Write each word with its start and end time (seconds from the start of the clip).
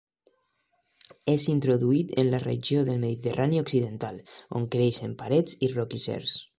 És 1.33 1.45
introduït 1.53 2.15
en 2.23 2.31
la 2.33 2.41
regió 2.45 2.81
del 2.89 2.99
Mediterrani 3.05 3.63
Occidental, 3.67 4.21
on 4.61 4.69
creix 4.77 5.03
en 5.11 5.19
parets 5.25 5.59
i 5.69 5.75
roquissers. 5.81 6.39